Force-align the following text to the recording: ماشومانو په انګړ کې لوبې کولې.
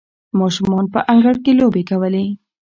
ماشومانو 0.39 0.91
په 0.93 0.99
انګړ 1.11 1.35
کې 1.43 1.51
لوبې 1.59 1.83
کولې. 1.89 2.25